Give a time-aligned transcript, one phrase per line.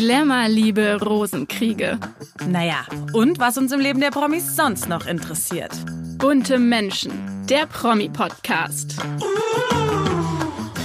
[0.00, 1.98] Glamour-Liebe, Rosenkriege.
[2.48, 5.72] Naja, und was uns im Leben der Promis sonst noch interessiert.
[6.16, 7.12] Bunte Menschen,
[7.50, 8.96] der Promi-Podcast.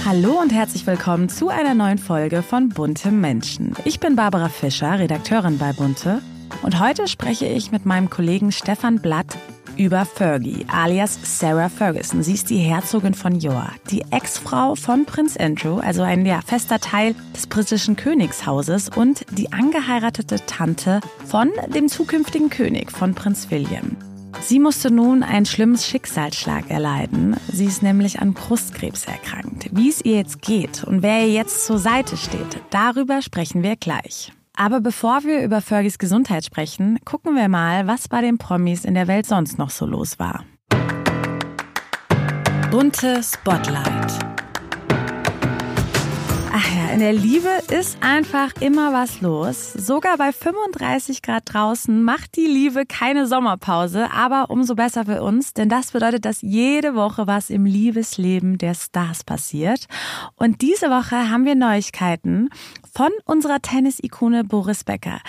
[0.04, 3.72] Hallo und herzlich willkommen zu einer neuen Folge von Bunte Menschen.
[3.86, 6.20] Ich bin Barbara Fischer, Redakteurin bei Bunte.
[6.60, 9.34] Und heute spreche ich mit meinem Kollegen Stefan Blatt
[9.76, 12.22] über Fergie, alias Sarah Ferguson.
[12.22, 16.78] Sie ist die Herzogin von York, die Ex-Frau von Prinz Andrew, also ein ja, fester
[16.78, 23.96] Teil des britischen Königshauses und die angeheiratete Tante von dem zukünftigen König, von Prinz William.
[24.42, 27.36] Sie musste nun einen schlimmen Schicksalsschlag erleiden.
[27.50, 29.68] Sie ist nämlich an Brustkrebs erkrankt.
[29.72, 33.76] Wie es ihr jetzt geht und wer ihr jetzt zur Seite steht, darüber sprechen wir
[33.76, 34.32] gleich.
[34.56, 38.94] Aber bevor wir über Fergies Gesundheit sprechen, gucken wir mal, was bei den Promis in
[38.94, 40.44] der Welt sonst noch so los war.
[42.70, 44.35] Bunte Spotlight.
[46.86, 49.72] Ja, in der Liebe ist einfach immer was los.
[49.72, 55.52] Sogar bei 35 Grad draußen macht die Liebe keine Sommerpause, aber umso besser für uns,
[55.52, 59.86] denn das bedeutet, dass jede Woche was im Liebesleben der Stars passiert.
[60.36, 62.50] Und diese Woche haben wir Neuigkeiten
[62.96, 65.20] von unserer Tennis-Ikone Boris Becker.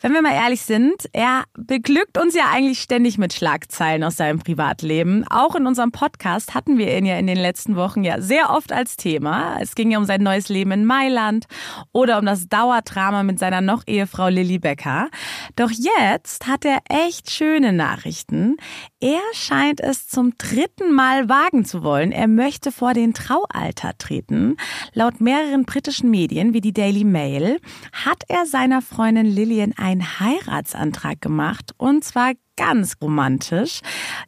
[0.00, 4.38] Wenn wir mal ehrlich sind, er beglückt uns ja eigentlich ständig mit Schlagzeilen aus seinem
[4.38, 5.24] Privatleben.
[5.28, 8.72] Auch in unserem Podcast hatten wir ihn ja in den letzten Wochen ja sehr oft
[8.72, 9.58] als Thema.
[9.60, 11.46] Es ging ja um sein neues Leben in Mailand
[11.92, 15.08] oder um das Dauerdrama mit seiner noch Ehefrau Lilly Becker.
[15.54, 18.56] Doch jetzt hat er echt schöne Nachrichten.
[19.00, 22.12] Er scheint es zum dritten Mal wagen zu wollen.
[22.12, 24.56] Er möchte vor den Traualter treten.
[24.92, 27.60] Laut mehreren britischen Medien wie die Daily Mail
[27.92, 33.80] hat er seiner Freundin Lillian einen Heiratsantrag gemacht und zwar ganz romantisch.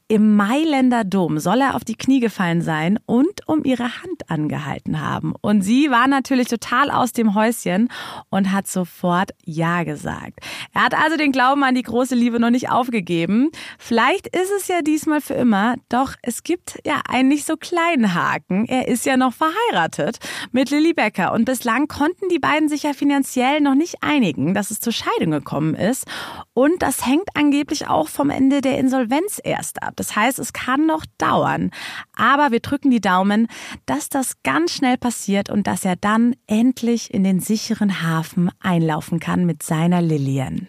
[0.06, 5.00] Im Mailänder Dom soll er auf die Knie gefallen sein und um ihre Hand angehalten
[5.00, 5.34] haben.
[5.40, 7.88] Und sie war natürlich total aus dem Häuschen
[8.30, 10.40] und hat sofort Ja gesagt.
[10.78, 13.50] Er hat also den Glauben an die große Liebe noch nicht aufgegeben.
[13.80, 18.14] Vielleicht ist es ja diesmal für immer, doch es gibt ja einen nicht so kleinen
[18.14, 18.64] Haken.
[18.64, 20.18] Er ist ja noch verheiratet
[20.52, 24.70] mit Lilly Becker und bislang konnten die beiden sich ja finanziell noch nicht einigen, dass
[24.70, 26.06] es zur Scheidung gekommen ist.
[26.54, 29.94] Und das hängt angeblich auch vom Ende der Insolvenz erst ab.
[29.96, 31.72] Das heißt, es kann noch dauern.
[32.14, 33.48] Aber wir drücken die Daumen,
[33.86, 39.18] dass das ganz schnell passiert und dass er dann endlich in den sicheren Hafen einlaufen
[39.18, 40.67] kann mit seiner Lillian.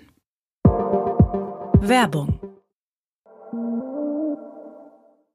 [1.81, 2.27] Werbung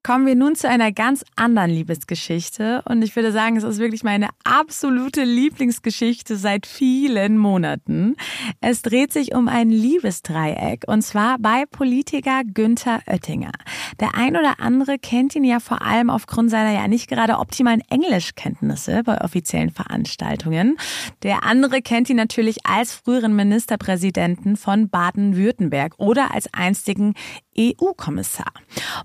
[0.04, 2.82] kommen wir nun zu einer ganz anderen Liebesgeschichte.
[2.86, 8.14] Und ich würde sagen, es ist wirklich meine absolute Lieblingsgeschichte seit vielen Monaten.
[8.60, 13.52] Es dreht sich um ein Liebesdreieck und zwar bei Politiker Günther Oettinger.
[13.98, 17.82] Der ein oder andere kennt ihn ja vor allem aufgrund seiner ja nicht gerade optimalen
[17.88, 20.76] Englischkenntnisse bei offiziellen Veranstaltungen.
[21.22, 27.14] Der andere kennt ihn natürlich als früheren Ministerpräsidenten von Baden-Württemberg oder als einstigen
[27.58, 28.52] EU-Kommissar.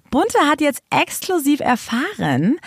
[0.10, 2.60] Bunte hat jetzt exklusiv erfahren,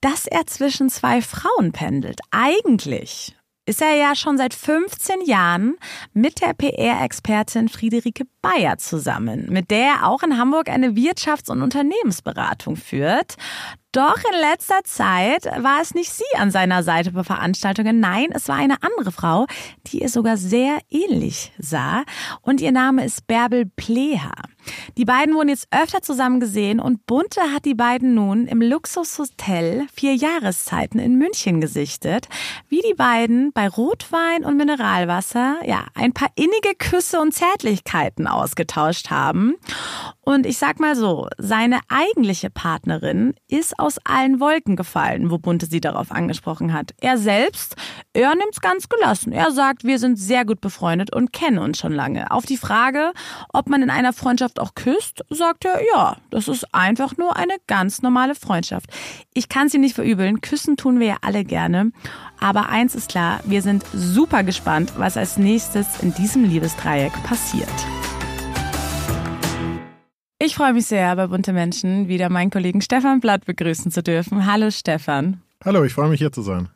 [0.00, 2.20] dass er zwischen zwei Frauen pendelt.
[2.30, 3.34] Eigentlich
[3.66, 5.76] ist er ja schon seit 15 Jahren
[6.12, 11.62] mit der PR-Expertin Friederike Bayer zusammen, mit der er auch in Hamburg eine Wirtschafts- und
[11.62, 13.36] Unternehmensberatung führt.
[13.92, 18.00] Doch in letzter Zeit war es nicht sie an seiner Seite bei Veranstaltungen.
[18.00, 19.46] Nein, es war eine andere Frau,
[19.86, 22.04] die ihr sogar sehr ähnlich sah.
[22.40, 24.32] Und ihr Name ist Bärbel Pleha.
[24.96, 29.86] Die beiden wurden jetzt öfter zusammen gesehen und Bunte hat die beiden nun im Luxushotel
[29.92, 32.28] vier Jahreszeiten in München gesichtet,
[32.68, 39.10] wie die beiden bei Rotwein und Mineralwasser ja ein paar innige Küsse und Zärtlichkeiten ausgetauscht
[39.10, 39.56] haben.
[40.22, 45.66] Und ich sag mal so, seine eigentliche Partnerin ist aus allen Wolken gefallen, wo Bunte
[45.66, 46.94] sie darauf angesprochen hat.
[47.00, 47.74] Er selbst,
[48.12, 49.32] er nimmt's ganz gelassen.
[49.32, 52.30] Er sagt, wir sind sehr gut befreundet und kennen uns schon lange.
[52.30, 53.12] Auf die Frage,
[53.52, 57.56] ob man in einer Freundschaft auch küsst, sagt er, ja, das ist einfach nur eine
[57.66, 58.90] ganz normale Freundschaft.
[59.34, 60.40] Ich kann sie nicht verübeln.
[60.40, 61.92] Küssen tun wir ja alle gerne.
[62.38, 67.68] Aber eins ist klar, wir sind super gespannt, was als nächstes in diesem Liebesdreieck passiert.
[70.42, 74.46] Ich freue mich sehr, bei Bunte Menschen wieder meinen Kollegen Stefan Blatt begrüßen zu dürfen.
[74.46, 75.42] Hallo Stefan.
[75.62, 76.70] Hallo, ich freue mich hier zu sein.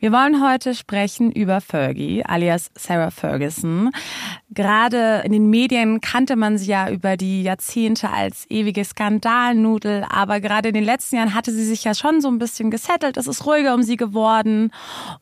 [0.00, 3.92] Wir wollen heute sprechen über Fergie, alias Sarah Ferguson.
[4.50, 10.40] Gerade in den Medien kannte man sie ja über die Jahrzehnte als ewige Skandalnudel, aber
[10.40, 13.16] gerade in den letzten Jahren hatte sie sich ja schon so ein bisschen gesettelt.
[13.16, 14.72] Es ist ruhiger um sie geworden.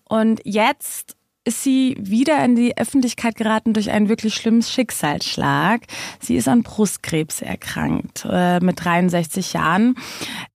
[0.04, 5.82] Und jetzt ist sie wieder in die Öffentlichkeit geraten durch einen wirklich schlimmen Schicksalsschlag.
[6.20, 9.96] Sie ist an Brustkrebs erkrankt äh, mit 63 Jahren.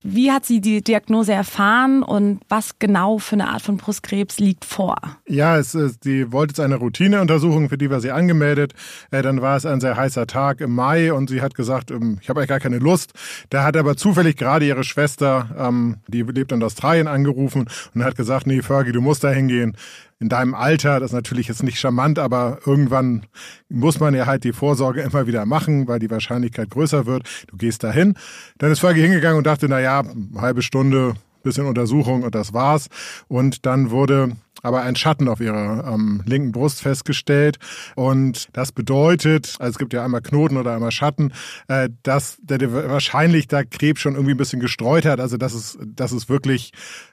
[0.01, 4.63] Wie hat sie die Diagnose erfahren und was genau für eine Art von Brustkrebs liegt
[4.63, 4.95] vor?
[5.27, 8.73] Ja, es, sie wollte jetzt eine Routineuntersuchung, für die war sie angemeldet.
[9.11, 12.19] Äh, dann war es ein sehr heißer Tag im Mai und sie hat gesagt, ähm,
[12.21, 13.11] ich habe eigentlich gar keine Lust.
[13.49, 18.15] Da hat aber zufällig gerade ihre Schwester, ähm, die lebt in Australien, angerufen und hat
[18.15, 19.75] gesagt, nee, Fergie, du musst da hingehen
[20.19, 23.25] in deinem Alter, das ist natürlich jetzt nicht charmant, aber irgendwann
[23.69, 27.27] muss man ja halt die Vorsorge immer wieder machen, weil die Wahrscheinlichkeit größer wird.
[27.47, 28.15] Du gehst dahin.
[28.57, 30.03] Dann ist Fergie hingegangen und dachte, na ja,
[30.37, 32.87] halbe Stunde, bisschen Untersuchung und das war's.
[33.27, 37.57] Und dann wurde aber ein Schatten auf ihrer ähm, linken Brust festgestellt.
[37.95, 41.33] Und das bedeutet, also es gibt ja einmal Knoten oder einmal Schatten,
[41.67, 45.19] äh, dass der wahrscheinlich da Krebs schon irgendwie ein bisschen gestreut hat.
[45.19, 46.71] Also dass es, dass es wirklich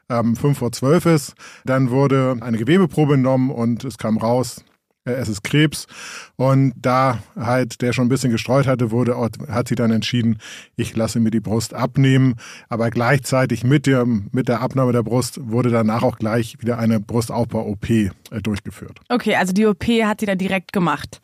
[0.09, 1.35] ähm, 5 vor 12 ist.
[1.65, 4.65] Dann wurde eine Gewebeprobe genommen und es kam raus,
[5.05, 5.87] es ist Krebs.
[6.37, 9.17] Und da halt der schon ein bisschen gestreut hatte, wurde,
[9.49, 10.39] hat sie dann entschieden,
[10.77, 12.35] ich lasse mir die Brust abnehmen.
[12.69, 17.01] Aber gleichzeitig mit der, mit der Abnahme der Brust wurde danach auch gleich wieder eine
[17.01, 18.11] Brustaufbau-OP äh,
[18.43, 19.01] durchgeführt.
[19.09, 21.21] Okay, also die OP hat sie dann direkt gemacht.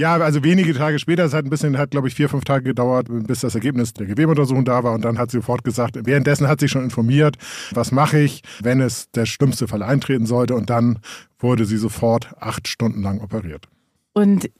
[0.00, 2.64] Ja, also wenige Tage später, es hat ein bisschen, hat glaube ich vier, fünf Tage
[2.64, 6.48] gedauert, bis das Ergebnis der Gewebeuntersuchung da war und dann hat sie sofort gesagt, währenddessen
[6.48, 7.36] hat sie schon informiert,
[7.72, 11.00] was mache ich, wenn es der schlimmste Fall eintreten sollte und dann
[11.38, 13.68] wurde sie sofort acht Stunden lang operiert.
[14.12, 14.50] Und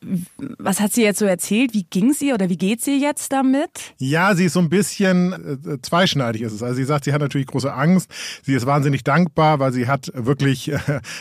[0.59, 1.75] was hat sie jetzt so erzählt?
[1.75, 3.95] Wie ging sie oder wie geht sie jetzt damit?
[3.99, 5.33] Ja, sie ist so ein bisschen
[5.67, 6.63] äh, zweischneidig ist es.
[6.63, 8.11] Also sie sagt, sie hat natürlich große Angst.
[8.45, 10.79] Sie ist wahnsinnig dankbar, weil sie hat wirklich äh,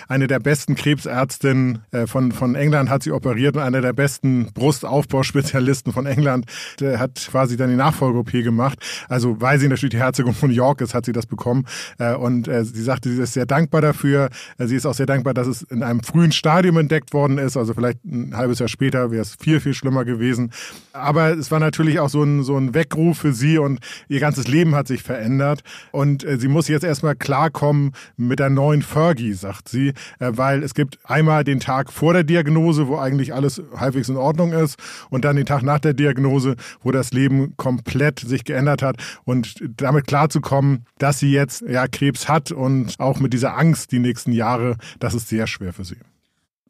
[0.07, 4.51] eine der besten Krebsärztinnen äh, von, von England hat sie operiert und eine der besten
[4.53, 6.45] Brustaufbauspezialisten von England
[6.79, 8.79] der hat quasi dann die Nachfolge-OP gemacht.
[9.07, 11.65] Also weil sie natürlich die Herzogin von York ist, hat sie das bekommen.
[11.97, 14.29] Äh, und äh, sie sagte, sie ist sehr dankbar dafür.
[14.57, 17.57] Äh, sie ist auch sehr dankbar, dass es in einem frühen Stadium entdeckt worden ist.
[17.57, 20.51] Also vielleicht ein halbes Jahr später wäre es viel, viel schlimmer gewesen.
[20.93, 24.47] Aber es war natürlich auch so ein, so ein Weckruf für sie und ihr ganzes
[24.47, 25.61] Leben hat sich verändert.
[25.91, 29.89] Und äh, sie muss jetzt erstmal klarkommen mit der neuen Fergie, sagt sie,
[30.19, 34.17] äh, weil es gibt einmal den Tag vor der Diagnose, wo eigentlich alles halbwegs in
[34.17, 34.77] Ordnung ist
[35.09, 39.61] und dann den Tag nach der Diagnose, wo das Leben komplett sich geändert hat und
[39.77, 44.31] damit klarzukommen, dass sie jetzt ja Krebs hat und auch mit dieser Angst die nächsten
[44.31, 45.97] Jahre, das ist sehr schwer für sie.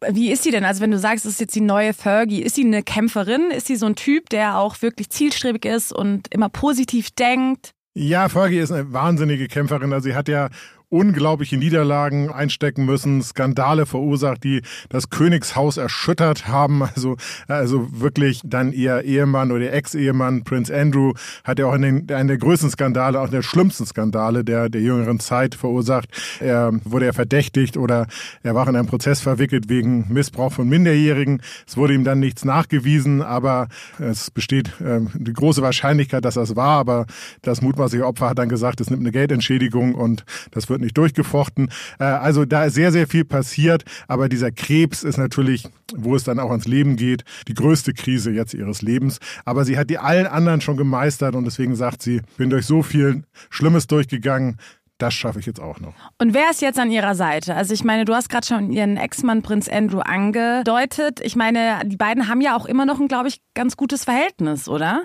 [0.07, 0.63] Wie ist sie denn?
[0.63, 3.51] Also wenn du sagst, es ist jetzt die neue Fergie, ist sie eine Kämpferin?
[3.51, 7.73] Ist sie so ein Typ, der auch wirklich zielstrebig ist und immer positiv denkt?
[7.95, 9.91] Ja, Fergie ist eine wahnsinnige Kämpferin.
[9.91, 10.49] Also sie hat ja
[10.89, 16.83] unglaubliche Niederlagen einstecken müssen, Skandale verursacht, die das Königshaus erschüttert haben.
[16.99, 17.15] Also,
[17.47, 21.13] also wirklich dann ihr Ehemann oder ihr Ex-Ehemann, Prince Andrew,
[21.45, 25.19] hat ja auch einen, einen der größten Skandale, auch der schlimmsten Skandale der, der jüngeren
[25.19, 26.09] Zeit verursacht.
[26.41, 28.07] Er wurde ja verdächtigt oder
[28.43, 31.41] er war in einem Prozess verwickelt wegen Missbrauch von Minderjährigen.
[31.65, 33.67] Es wurde ihm dann nichts nachgewiesen, aber
[33.99, 36.79] es besteht äh, die große Wahrscheinlichkeit, dass das war.
[36.79, 37.05] Aber
[37.43, 40.97] das mutmaßliche Opfer hat dann gesagt, es nimmt eine Geldentschädigung und das wird wird nicht
[40.97, 41.69] durchgefochten.
[41.99, 46.23] Äh, also da ist sehr, sehr viel passiert, aber dieser Krebs ist natürlich, wo es
[46.23, 49.19] dann auch ans Leben geht, die größte Krise jetzt ihres Lebens.
[49.45, 52.81] Aber sie hat die allen anderen schon gemeistert und deswegen sagt sie, bin durch so
[52.81, 54.57] viel Schlimmes durchgegangen,
[54.97, 55.93] das schaffe ich jetzt auch noch.
[56.17, 57.55] Und wer ist jetzt an ihrer Seite?
[57.55, 61.21] Also ich meine, du hast gerade schon ihren Ex-Mann Prinz Andrew angedeutet.
[61.23, 64.67] Ich meine, die beiden haben ja auch immer noch ein, glaube ich, ganz gutes Verhältnis,
[64.67, 65.03] oder?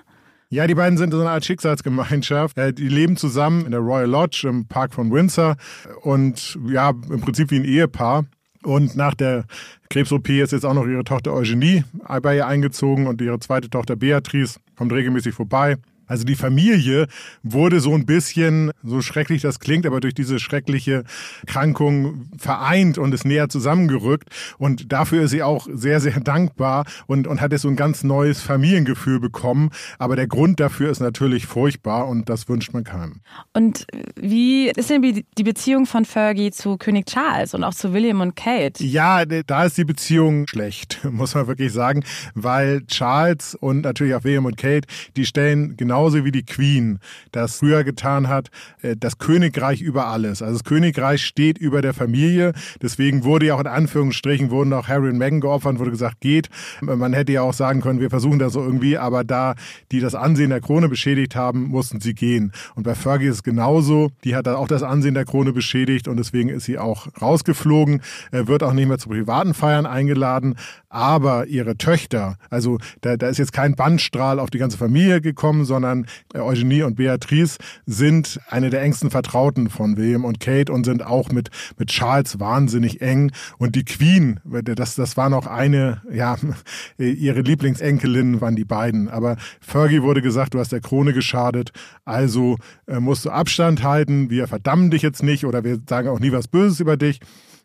[0.54, 2.56] Ja, die beiden sind so eine Art Schicksalsgemeinschaft.
[2.58, 5.56] Äh, die leben zusammen in der Royal Lodge im Park von Windsor
[6.02, 8.26] und ja, im Prinzip wie ein Ehepaar.
[8.62, 9.46] Und nach der
[9.90, 11.82] Krebs-OP ist jetzt auch noch ihre Tochter Eugenie
[12.22, 15.76] bei ihr eingezogen und ihre zweite Tochter Beatrice kommt regelmäßig vorbei.
[16.06, 17.06] Also die Familie
[17.42, 21.04] wurde so ein bisschen, so schrecklich das klingt, aber durch diese schreckliche
[21.46, 24.28] Krankung vereint und ist näher zusammengerückt.
[24.58, 28.04] Und dafür ist sie auch sehr, sehr dankbar und, und hat jetzt so ein ganz
[28.04, 29.70] neues Familiengefühl bekommen.
[29.98, 33.20] Aber der Grund dafür ist natürlich furchtbar und das wünscht man keinem.
[33.52, 38.20] Und wie ist denn die Beziehung von Fergie zu König Charles und auch zu William
[38.20, 38.84] und Kate?
[38.84, 44.24] Ja, da ist die Beziehung schlecht, muss man wirklich sagen, weil Charles und natürlich auch
[44.24, 46.98] William und Kate, die stellen genau genauso wie die Queen
[47.30, 48.48] das früher getan hat,
[48.82, 50.42] äh, das Königreich über alles.
[50.42, 52.52] Also das Königreich steht über der Familie.
[52.82, 56.48] Deswegen wurde ja auch in Anführungsstrichen wurden auch Harry und Meghan geopfert, wurde gesagt, geht.
[56.80, 59.54] Man hätte ja auch sagen können, wir versuchen das so irgendwie, aber da
[59.92, 62.50] die das Ansehen der Krone beschädigt haben, mussten sie gehen.
[62.74, 64.10] Und bei Fergie ist es genauso.
[64.24, 68.64] Die hat auch das Ansehen der Krone beschädigt und deswegen ist sie auch rausgeflogen, wird
[68.64, 70.56] auch nicht mehr zu privaten Feiern eingeladen.
[70.88, 75.64] Aber ihre Töchter, also da, da ist jetzt kein Bandstrahl auf die ganze Familie gekommen,
[75.64, 80.72] sondern sondern äh, Eugenie und Beatrice sind eine der engsten Vertrauten von William und Kate
[80.72, 83.32] und sind auch mit, mit Charles wahnsinnig eng.
[83.58, 86.36] Und die Queen, das, das war noch eine, ja,
[86.98, 89.08] ihre Lieblingsenkelin waren die beiden.
[89.08, 91.72] Aber Fergie wurde gesagt, du hast der Krone geschadet,
[92.04, 94.30] also äh, musst du Abstand halten.
[94.30, 97.20] Wir verdammen dich jetzt nicht oder wir sagen auch nie was Böses über dich,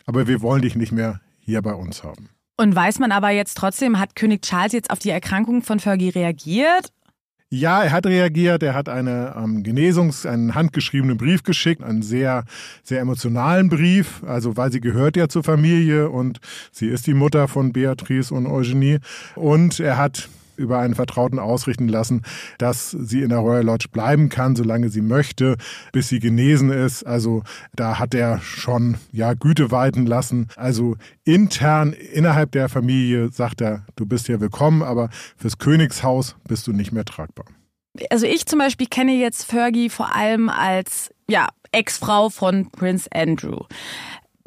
[0.05, 2.29] aber wir wollen dich nicht mehr hier bei uns haben.
[2.57, 6.09] Und weiß man aber jetzt trotzdem, hat König Charles jetzt auf die Erkrankung von Fergie
[6.09, 6.91] reagiert?
[7.51, 8.61] Ja, er hat reagiert.
[8.61, 12.43] Er hat eine ähm, Genesungs-, einen handgeschriebenen Brief geschickt, einen sehr,
[12.83, 14.23] sehr emotionalen Brief.
[14.23, 16.39] Also, weil sie gehört ja zur Familie und
[16.71, 18.99] sie ist die Mutter von Beatrice und Eugenie.
[19.35, 20.29] Und er hat
[20.59, 22.21] über einen Vertrauten ausrichten lassen,
[22.57, 25.55] dass sie in der Royal Lodge bleiben kann, solange sie möchte,
[25.91, 27.03] bis sie genesen ist.
[27.03, 27.43] Also
[27.75, 30.47] da hat er schon ja Güte walten lassen.
[30.55, 36.67] Also intern innerhalb der Familie sagt er, du bist hier willkommen, aber fürs Königshaus bist
[36.67, 37.45] du nicht mehr tragbar.
[38.09, 43.61] Also ich zum Beispiel kenne jetzt Fergie vor allem als ja Ex-Frau von Prince Andrew.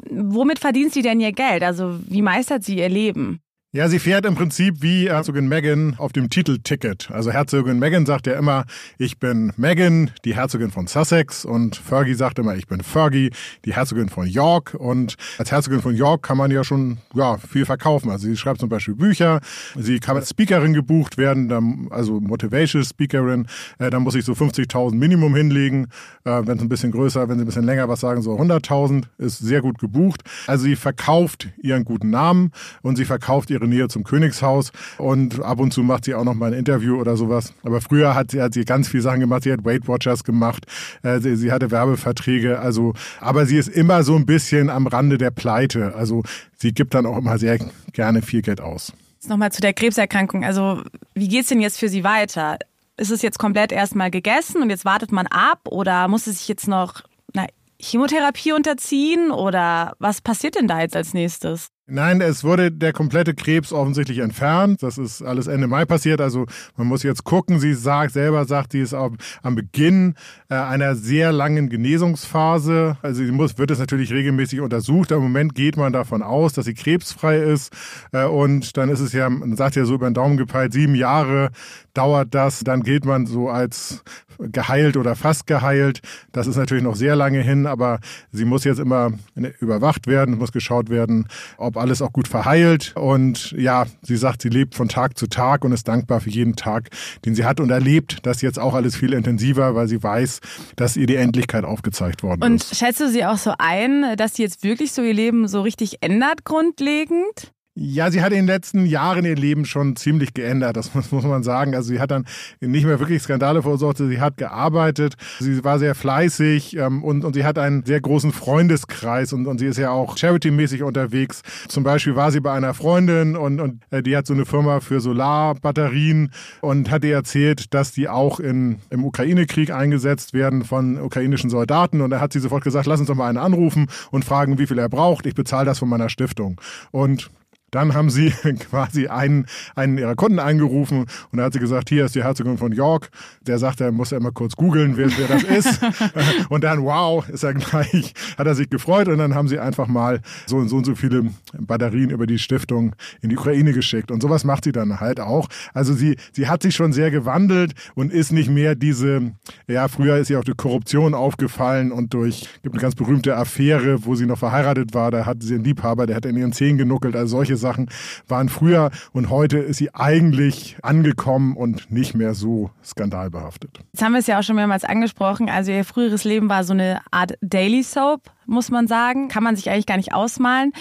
[0.09, 1.63] Womit verdient sie denn ihr Geld?
[1.63, 3.39] Also wie meistert sie ihr Leben?
[3.75, 7.09] Ja, sie fährt im Prinzip wie Herzogin Meghan auf dem Titelticket.
[7.09, 8.65] Also Herzogin Meghan sagt ja immer,
[8.99, 11.43] ich bin Meghan, die Herzogin von Sussex.
[11.43, 13.31] Und Fergie sagt immer, ich bin Fergie,
[13.65, 14.75] die Herzogin von York.
[14.77, 18.11] Und als Herzogin von York kann man ja schon ja, viel verkaufen.
[18.11, 19.41] Also sie schreibt zum Beispiel Bücher,
[19.75, 23.47] sie kann als Speakerin gebucht werden, also Motivational Speakerin,
[23.79, 25.87] äh, dann muss ich so 50.000 Minimum hinlegen,
[26.25, 29.05] äh, wenn es ein bisschen größer, wenn sie ein bisschen länger was sagen, so 100.000
[29.17, 30.21] ist sehr gut gebucht.
[30.45, 32.51] Also sie verkauft ihren guten Namen.
[32.83, 36.23] Und sie verkauft ihre ihre Nähe zum Königshaus und ab und zu macht sie auch
[36.23, 37.53] noch mal ein Interview oder sowas.
[37.63, 39.43] Aber früher hat sie, hat sie ganz viele Sachen gemacht.
[39.43, 40.65] Sie hat Weight Watchers gemacht,
[41.03, 45.17] äh, sie, sie hatte Werbeverträge, also, aber sie ist immer so ein bisschen am Rande
[45.17, 45.95] der Pleite.
[45.95, 46.23] Also
[46.57, 47.59] sie gibt dann auch immer sehr
[47.93, 48.93] gerne viel Geld aus.
[49.25, 50.43] Nochmal zu der Krebserkrankung.
[50.43, 52.57] Also, wie geht's denn jetzt für Sie weiter?
[52.97, 56.49] Ist es jetzt komplett erstmal gegessen und jetzt wartet man ab oder muss es sich
[56.49, 57.03] jetzt noch
[57.33, 57.45] na,
[57.79, 61.69] Chemotherapie unterziehen oder was passiert denn da jetzt als nächstes?
[61.93, 64.81] Nein, es wurde der komplette Krebs offensichtlich entfernt.
[64.81, 66.21] Das ist alles Ende Mai passiert.
[66.21, 67.59] Also man muss jetzt gucken.
[67.59, 69.15] Sie sagt selber, sagt, sie ist am
[69.53, 70.15] Beginn
[70.49, 72.97] äh, einer sehr langen Genesungsphase.
[73.03, 75.11] Also sie muss, wird es natürlich regelmäßig untersucht.
[75.11, 77.71] Im Moment geht man davon aus, dass sie krebsfrei ist.
[78.11, 80.95] Äh, und dann ist es ja, man sagt ja so über den Daumen gepeilt, sieben
[80.95, 81.51] Jahre
[81.93, 82.61] dauert das.
[82.61, 84.03] Dann gilt man so als
[84.39, 86.01] geheilt oder fast geheilt.
[86.31, 87.99] Das ist natürlich noch sehr lange hin, aber
[88.31, 89.11] sie muss jetzt immer
[89.59, 92.93] überwacht werden, muss geschaut werden, ob alles auch gut verheilt.
[92.95, 96.55] Und ja, sie sagt, sie lebt von Tag zu Tag und ist dankbar für jeden
[96.55, 96.89] Tag,
[97.25, 100.39] den sie hat und erlebt das jetzt auch alles viel intensiver, weil sie weiß,
[100.75, 102.71] dass ihr die Endlichkeit aufgezeigt worden und ist.
[102.71, 105.61] Und schätzt du sie auch so ein, dass sie jetzt wirklich so ihr Leben so
[105.61, 107.52] richtig ändert, grundlegend?
[107.75, 111.23] Ja, sie hat in den letzten Jahren ihr Leben schon ziemlich geändert, das muss, muss
[111.23, 111.73] man sagen.
[111.73, 112.25] Also sie hat dann
[112.61, 117.33] nicht mehr wirklich Skandale verursacht, sie hat gearbeitet, sie war sehr fleißig ähm, und, und
[117.33, 121.41] sie hat einen sehr großen Freundeskreis und, und sie ist ja auch charity-mäßig unterwegs.
[121.67, 124.79] Zum Beispiel war sie bei einer Freundin und, und äh, die hat so eine Firma
[124.79, 131.01] für Solarbatterien und hat ihr erzählt, dass die auch in, im Ukraine-Krieg eingesetzt werden von
[131.01, 134.25] ukrainischen Soldaten und da hat sie sofort gesagt, lass uns doch mal einen anrufen und
[134.25, 135.25] fragen, wie viel er braucht.
[135.25, 136.61] Ich bezahle das von meiner Stiftung.
[136.91, 137.31] Und
[137.73, 138.29] dann haben sie
[138.69, 142.57] quasi einen, einen ihrer Kunden angerufen und da hat sie gesagt, hier ist die Herzogin
[142.57, 143.09] von York.
[143.41, 145.81] Der sagt, er muss ja immer kurz googeln, wer, wer das ist.
[146.49, 149.87] und dann, wow, ist er gleich, hat er sich gefreut und dann haben sie einfach
[149.87, 151.25] mal so und so und so viele
[151.57, 154.11] Batterien über die Stiftung in die Ukraine geschickt.
[154.11, 155.47] Und sowas macht sie dann halt auch.
[155.73, 159.33] Also sie, sie hat sich schon sehr gewandelt und ist nicht mehr diese,
[159.67, 164.05] ja, früher ist ihr auch die Korruption aufgefallen und durch, gibt eine ganz berühmte Affäre,
[164.05, 166.77] wo sie noch verheiratet war, da hatte sie einen Liebhaber, der hat in ihren Zehen
[166.77, 167.89] genuckelt, also solche Sachen
[168.27, 173.79] waren früher und heute ist sie eigentlich angekommen und nicht mehr so skandalbehaftet.
[173.93, 175.49] Jetzt haben wir es ja auch schon mehrmals angesprochen.
[175.49, 179.29] Also ihr früheres Leben war so eine Art Daily Soap, muss man sagen.
[179.29, 180.73] Kann man sich eigentlich gar nicht ausmalen.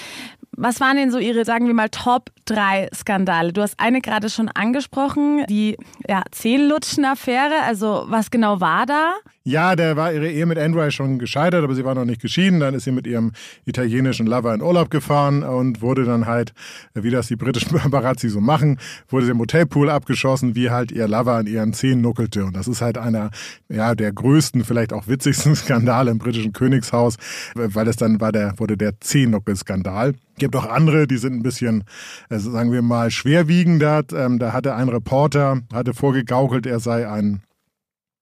[0.55, 3.55] Was waren denn so Ihre, sagen wir mal, Top 3 Skandale?
[3.55, 7.62] Du hast eine gerade schon angesprochen, die ja, Zehenlutschen-Affäre.
[7.65, 9.15] Also was genau war da?
[9.44, 12.61] Ja, der war ihre Ehe mit Andrew schon gescheitert, aber sie war noch nicht geschieden.
[12.61, 13.32] Dann ist sie mit ihrem
[13.64, 16.52] italienischen Lover in Urlaub gefahren und wurde dann halt,
[16.94, 21.08] wie das die britischen Paparazzi so machen, wurde sie im Hotelpool abgeschossen, wie halt ihr
[21.08, 22.44] Lover an ihren Zehen nuckelte.
[22.44, 23.30] Und das ist halt einer
[23.68, 27.16] ja, der größten, vielleicht auch witzigsten Skandale im britischen Königshaus,
[27.54, 31.84] weil es dann war der, wurde der Zehennuckel-Skandal gibt auch andere, die sind ein bisschen,
[32.28, 34.02] also sagen wir mal, schwerwiegender.
[34.12, 37.42] Ähm, da hatte ein Reporter, hatte vorgegaukelt, er sei ein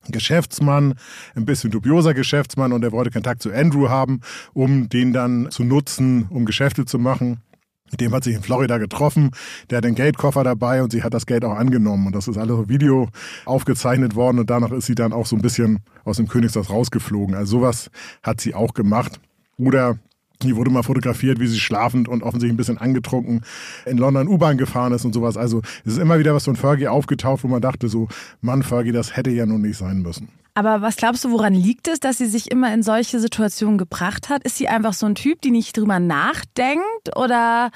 [0.09, 0.95] Geschäftsmann,
[1.35, 4.21] ein bisschen dubioser Geschäftsmann und er wollte Kontakt zu Andrew haben,
[4.53, 7.43] um den dann zu nutzen, um Geschäfte zu machen.
[7.91, 9.33] Mit dem hat sich in Florida getroffen.
[9.69, 12.07] Der hat den Geldkoffer dabei und sie hat das Geld auch angenommen.
[12.07, 13.09] Und das ist alles auf Video
[13.47, 14.39] aufgezeichnet worden.
[14.39, 17.35] Und danach ist sie dann auch so ein bisschen aus dem Königshaus rausgeflogen.
[17.35, 17.91] Also sowas
[18.23, 19.21] hat sie auch gemacht.
[19.59, 19.99] Oder
[20.43, 23.43] die wurde mal fotografiert, wie sie schlafend und offensichtlich ein bisschen angetrunken
[23.87, 25.37] in London U-Bahn gefahren ist und sowas.
[25.37, 28.09] Also es ist immer wieder was von Fergie aufgetaucht, wo man dachte so,
[28.41, 30.29] Mann, Fergie, das hätte ja nun nicht sein müssen.
[30.55, 34.29] Aber was glaubst du, woran liegt es, dass sie sich immer in solche Situationen gebracht
[34.29, 34.43] hat?
[34.45, 37.71] Ist sie einfach so ein Typ, die nicht drüber nachdenkt oder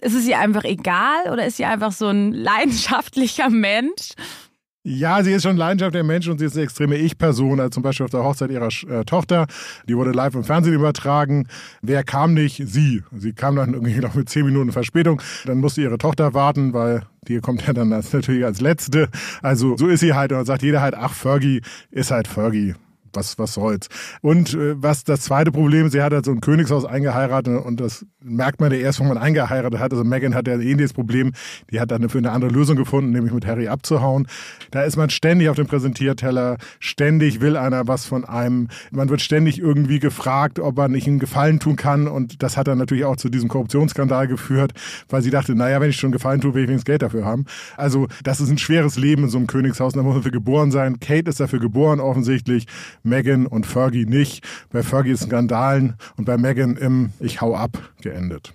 [0.00, 4.12] ist es ihr einfach egal oder ist sie einfach so ein leidenschaftlicher Mensch?
[4.90, 8.04] Ja, sie ist schon leidenschaftlicher Mensch und sie ist eine extreme Ich-Person, also zum Beispiel
[8.04, 9.46] auf der Hochzeit ihrer äh, Tochter.
[9.86, 11.46] Die wurde live im Fernsehen übertragen.
[11.82, 12.62] Wer kam nicht?
[12.66, 13.02] Sie.
[13.12, 15.20] Sie kam dann irgendwie noch mit zehn Minuten Verspätung.
[15.44, 19.10] Dann musste ihre Tochter warten, weil die kommt ja dann natürlich als Letzte.
[19.42, 22.74] Also so ist sie halt und dann sagt jeder halt, ach, Fergie ist halt Fergie
[23.12, 23.88] was, was soll's.
[24.20, 28.06] Und äh, was das zweite Problem, sie hat halt so ein Königshaus eingeheiratet und das
[28.22, 29.92] merkt man ja erst, wenn man eingeheiratet hat.
[29.92, 31.32] Also Megan hat ja ein ähnliches Problem.
[31.70, 34.26] Die hat dann für eine andere Lösung gefunden, nämlich mit Harry abzuhauen.
[34.70, 38.68] Da ist man ständig auf dem Präsentierteller, ständig will einer was von einem.
[38.90, 42.68] Man wird ständig irgendwie gefragt, ob man nicht einen Gefallen tun kann und das hat
[42.68, 44.72] dann natürlich auch zu diesem Korruptionsskandal geführt,
[45.08, 47.44] weil sie dachte, naja, wenn ich schon Gefallen tue, will ich wenigstens Geld dafür haben.
[47.76, 50.70] Also das ist ein schweres Leben in so einem Königshaus, da muss man für geboren
[50.70, 51.00] sein.
[51.00, 52.66] Kate ist dafür geboren offensichtlich.
[53.02, 54.44] Megan und Fergie nicht.
[54.70, 58.52] Bei Fergie ist Skandalen und bei Megan im Ich hau ab geendet.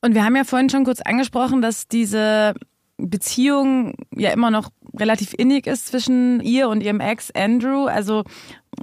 [0.00, 2.54] Und wir haben ja vorhin schon kurz angesprochen, dass diese
[2.98, 7.86] Beziehung ja immer noch relativ innig ist zwischen ihr und ihrem Ex Andrew.
[7.86, 8.24] Also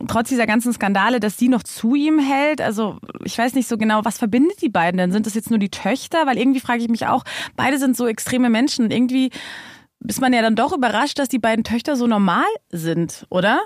[0.07, 2.61] trotz dieser ganzen Skandale, dass sie noch zu ihm hält.
[2.61, 5.11] Also ich weiß nicht so genau, was verbindet die beiden denn?
[5.11, 6.25] Sind das jetzt nur die Töchter?
[6.27, 7.23] Weil irgendwie frage ich mich auch,
[7.55, 8.91] beide sind so extreme Menschen.
[8.91, 9.31] Irgendwie
[10.07, 13.61] ist man ja dann doch überrascht, dass die beiden Töchter so normal sind, oder?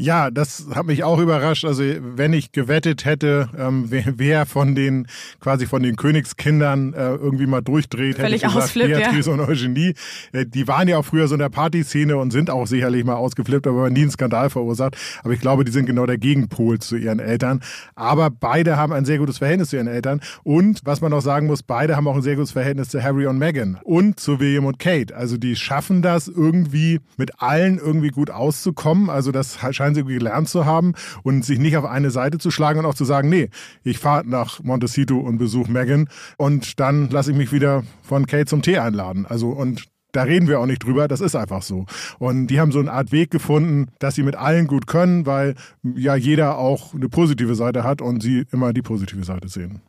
[0.00, 1.64] Ja, das hat mich auch überrascht.
[1.64, 5.08] Also wenn ich gewettet hätte, ähm, wer, wer, von den
[5.40, 9.32] quasi von den Königskindern äh, irgendwie mal durchdreht, Völlig hätte ich gesagt, Beatrice ja.
[9.32, 9.94] und Eugenie.
[10.30, 13.16] Äh, die waren ja auch früher so in der Partyszene und sind auch sicherlich mal
[13.16, 14.96] ausgeflippt, aber nie einen Skandal verursacht.
[15.24, 17.60] Aber ich glaube, die sind genau der Gegenpol zu ihren Eltern.
[17.96, 20.20] Aber beide haben ein sehr gutes Verhältnis zu ihren Eltern.
[20.44, 23.26] Und was man auch sagen muss, beide haben auch ein sehr gutes Verhältnis zu Harry
[23.26, 25.16] und Meghan und zu William und Kate.
[25.16, 29.10] Also die schaffen das irgendwie mit allen irgendwie gut auszukommen.
[29.10, 32.80] Also das scheint sie gelernt zu haben und sich nicht auf eine Seite zu schlagen
[32.80, 33.50] und auch zu sagen, nee,
[33.84, 38.46] ich fahre nach Montecito und besuche Megan und dann lasse ich mich wieder von Kate
[38.46, 39.26] zum Tee einladen.
[39.26, 41.86] Also und da reden wir auch nicht drüber, das ist einfach so.
[42.18, 45.54] Und die haben so eine Art Weg gefunden, dass sie mit allen gut können, weil
[45.82, 49.82] ja jeder auch eine positive Seite hat und sie immer die positive Seite sehen.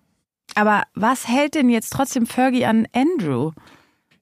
[0.55, 3.51] Aber was hält denn jetzt trotzdem Fergie an Andrew?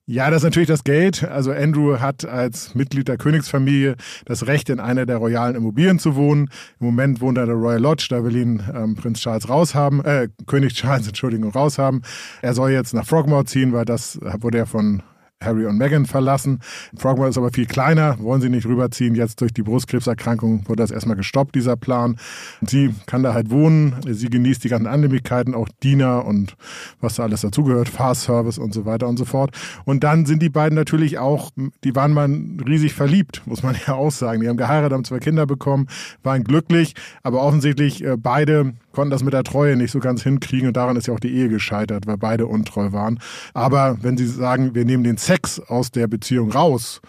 [0.09, 1.25] Ja, das ist natürlich das Geld.
[1.25, 6.15] Also Andrew hat als Mitglied der Königsfamilie das Recht, in einer der royalen Immobilien zu
[6.15, 6.49] wohnen.
[6.79, 10.05] Im Moment wohnt er in der Royal Lodge, da will ihn ähm, Prinz Charles raushaben,
[10.05, 12.03] äh, König Charles, Entschuldigung, raushaben.
[12.41, 15.03] Er soll jetzt nach Frogmore ziehen, weil das wurde er von
[15.43, 16.59] Harry und Meghan verlassen.
[16.97, 19.13] Frogmore ist aber viel kleiner, wollen sie nicht rüberziehen.
[19.13, 22.17] Jetzt durch die Brustkrebserkrankung wurde das erstmal gestoppt, dieser Plan.
[22.65, 26.55] Sie kann da halt wohnen, sie genießt die ganzen Annehmlichkeiten, auch Diener und
[27.01, 29.51] was da alles dazugehört, Fahrservice und so weiter und so fort.
[29.85, 31.51] Und dann sind die beiden natürlich auch,
[31.83, 32.27] die waren mal
[32.67, 34.41] riesig verliebt, muss man ja auch sagen.
[34.41, 35.87] Die haben geheiratet, haben zwei Kinder bekommen,
[36.23, 40.69] waren glücklich, aber offensichtlich äh, beide konnten das mit der Treue nicht so ganz hinkriegen
[40.69, 43.19] und daran ist ja auch die Ehe gescheitert, weil beide untreu waren.
[43.53, 47.01] Aber wenn sie sagen, wir nehmen den Sex aus der Beziehung raus,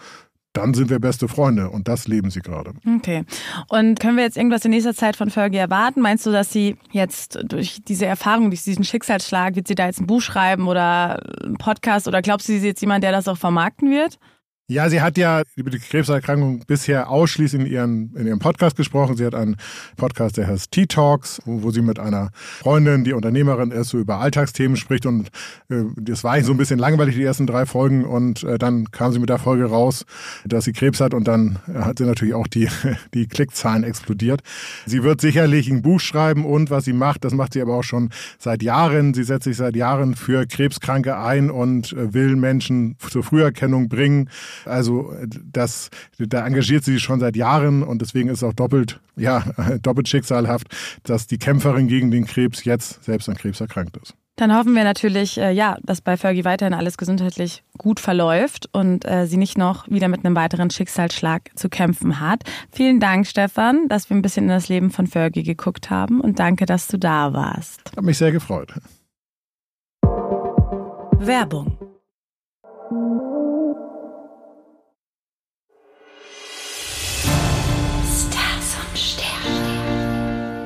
[0.51, 2.73] dann sind wir beste Freunde und das leben sie gerade.
[2.97, 3.23] Okay.
[3.69, 6.01] Und können wir jetzt irgendwas in nächster Zeit von Fergie erwarten?
[6.01, 10.01] Meinst du, dass sie jetzt durch diese Erfahrung, durch diesen Schicksalsschlag, wird sie da jetzt
[10.01, 13.29] ein Buch schreiben oder einen Podcast oder glaubst du, sie ist jetzt jemand, der das
[13.29, 14.19] auch vermarkten wird?
[14.71, 19.17] Ja, sie hat ja über die Krebserkrankung bisher ausschließlich in, ihren, in ihrem Podcast gesprochen.
[19.17, 19.57] Sie hat einen
[19.97, 24.19] Podcast, der heißt Tea Talks, wo, sie mit einer Freundin, die Unternehmerin ist, so über
[24.19, 25.07] Alltagsthemen spricht.
[25.07, 25.29] Und
[25.69, 28.05] äh, das war eigentlich so ein bisschen langweilig, die ersten drei Folgen.
[28.05, 30.05] Und äh, dann kam sie mit der Folge raus,
[30.45, 31.15] dass sie Krebs hat.
[31.15, 32.69] Und dann hat sie natürlich auch die,
[33.15, 34.41] die Klickzahlen explodiert.
[34.85, 37.83] Sie wird sicherlich ein Buch schreiben und was sie macht, das macht sie aber auch
[37.83, 39.15] schon seit Jahren.
[39.15, 44.29] Sie setzt sich seit Jahren für Krebskranke ein und äh, will Menschen zur Früherkennung bringen.
[44.65, 48.99] Also das, da engagiert sie sich schon seit Jahren und deswegen ist es auch doppelt,
[49.15, 49.43] ja,
[49.81, 50.67] doppelt schicksalhaft,
[51.03, 54.15] dass die Kämpferin gegen den Krebs jetzt selbst an Krebs erkrankt ist.
[54.39, 59.03] Dann hoffen wir natürlich, äh, ja, dass bei Fergie weiterhin alles gesundheitlich gut verläuft und
[59.03, 62.43] äh, sie nicht noch wieder mit einem weiteren Schicksalsschlag zu kämpfen hat.
[62.71, 66.39] Vielen Dank, Stefan, dass wir ein bisschen in das Leben von Fergie geguckt haben und
[66.39, 67.91] danke, dass du da warst.
[67.97, 68.71] Hat mich sehr gefreut.
[71.19, 71.77] Werbung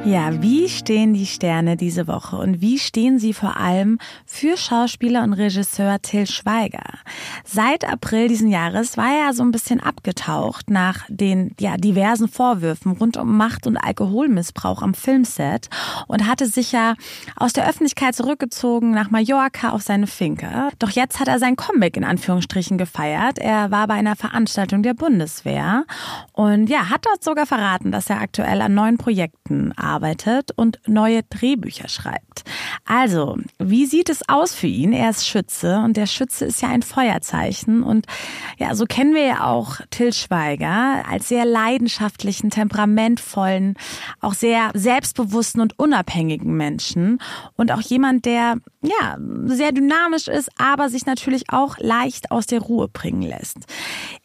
[0.05, 5.23] Ja, wie stehen die Sterne diese Woche und wie stehen sie vor allem für Schauspieler
[5.23, 6.83] und Regisseur Till Schweiger?
[7.45, 12.91] Seit April diesen Jahres war er so ein bisschen abgetaucht nach den ja, diversen Vorwürfen
[12.91, 15.69] rund um Macht- und Alkoholmissbrauch am Filmset
[16.07, 16.95] und hatte sich ja
[17.37, 20.69] aus der Öffentlichkeit zurückgezogen nach Mallorca auf seine Finke.
[20.79, 23.39] Doch jetzt hat er sein Comeback in Anführungsstrichen gefeiert.
[23.39, 25.85] Er war bei einer Veranstaltung der Bundeswehr
[26.33, 30.79] und ja, hat dort sogar verraten, dass er aktuell an neuen Projekten arbeitet arbeitet und
[30.87, 32.43] neue Drehbücher schreibt.
[32.85, 34.91] Also, wie sieht es aus für ihn?
[34.93, 38.07] Er ist Schütze und der Schütze ist ja ein Feuerzeichen und
[38.57, 43.75] ja, so kennen wir ja auch Till Schweiger als sehr leidenschaftlichen, temperamentvollen,
[44.19, 47.19] auch sehr selbstbewussten und unabhängigen Menschen
[47.55, 52.59] und auch jemand, der ja, sehr dynamisch ist, aber sich natürlich auch leicht aus der
[52.59, 53.59] Ruhe bringen lässt.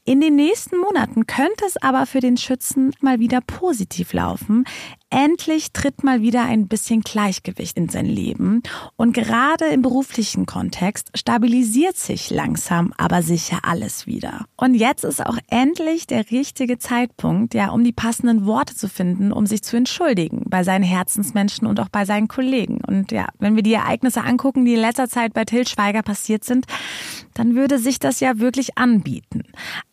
[0.09, 4.64] In den nächsten Monaten könnte es aber für den Schützen mal wieder positiv laufen.
[5.11, 8.62] Endlich tritt mal wieder ein bisschen Gleichgewicht in sein Leben.
[8.97, 14.47] Und gerade im beruflichen Kontext stabilisiert sich langsam, aber sicher alles wieder.
[14.57, 19.31] Und jetzt ist auch endlich der richtige Zeitpunkt, ja, um die passenden Worte zu finden,
[19.31, 22.81] um sich zu entschuldigen bei seinen Herzensmenschen und auch bei seinen Kollegen.
[22.87, 26.44] Und ja, wenn wir die Ereignisse angucken, die in letzter Zeit bei Till Schweiger passiert
[26.44, 26.66] sind,
[27.33, 29.44] dann würde sich das ja wirklich anbieten.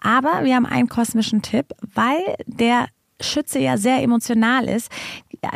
[0.06, 2.90] Aber wir haben einen kosmischen Tipp, weil der
[3.20, 4.92] Schütze ja sehr emotional ist,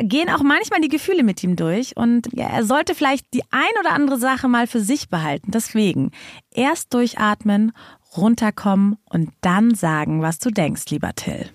[0.01, 3.91] gehen auch manchmal die Gefühle mit ihm durch und er sollte vielleicht die ein oder
[3.91, 5.51] andere Sache mal für sich behalten.
[5.51, 6.11] Deswegen
[6.51, 7.73] erst durchatmen,
[8.17, 11.51] runterkommen und dann sagen, was du denkst, lieber Till.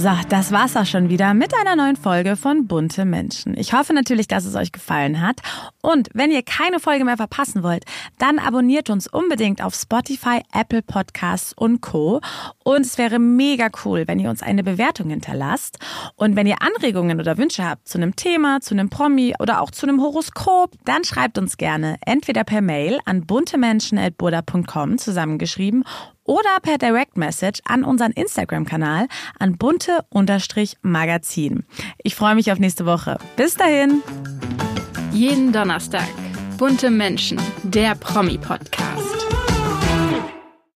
[0.00, 3.58] So, das war's auch schon wieder mit einer neuen Folge von Bunte Menschen.
[3.58, 5.40] Ich hoffe natürlich, dass es euch gefallen hat.
[5.82, 7.84] Und wenn ihr keine Folge mehr verpassen wollt,
[8.16, 12.20] dann abonniert uns unbedingt auf Spotify, Apple Podcasts und Co.
[12.62, 15.80] Und es wäre mega cool, wenn ihr uns eine Bewertung hinterlasst.
[16.14, 19.72] Und wenn ihr Anregungen oder Wünsche habt zu einem Thema, zu einem Promi oder auch
[19.72, 25.82] zu einem Horoskop, dann schreibt uns gerne entweder per Mail an buntemenschen.burda.com zusammengeschrieben
[26.28, 31.64] oder per Direct Message an unseren Instagram-Kanal an bunte-magazin.
[32.02, 33.18] Ich freue mich auf nächste Woche.
[33.36, 34.02] Bis dahin.
[35.10, 36.08] Jeden Donnerstag.
[36.58, 39.47] Bunte Menschen, der Promi-Podcast.